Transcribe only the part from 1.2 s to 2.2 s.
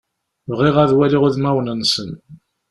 udmawen-nsen.